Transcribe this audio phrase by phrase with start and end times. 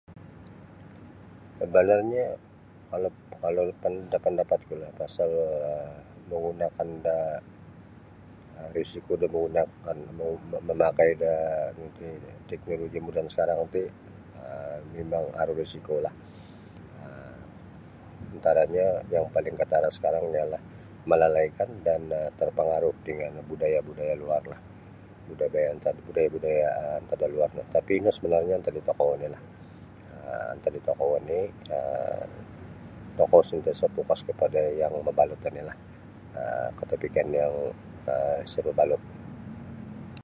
[1.59, 2.25] Sabanarnyo
[2.91, 3.11] kalau
[3.43, 5.31] kalau pan kalau da pandapatku pasal
[6.29, 7.17] manggunakan da
[8.77, 9.97] risiko da manggunakan
[10.67, 11.33] mamakai da
[11.77, 12.09] nu iti
[12.49, 13.83] teknoloji moden sakarang ti
[14.45, 16.13] um mimang aru risikolah
[17.03, 20.61] um antaranyo yang paling katara' sakarang ialah
[21.11, 22.01] malalaikan dan
[22.39, 24.59] terpengaruh dengan budaya budaya luarlah
[26.09, 29.41] budaya-budaya antad da luar no tapi' ino sabanarnyo antad da tokou onilah
[30.53, 31.43] antad da tokou oni'
[31.75, 32.31] um
[33.17, 35.77] tokou santiasa' fokus kapada yang mabalut oni'lah
[36.43, 37.71] um ketepikan yang um
[38.47, 39.01] isa' mabalut.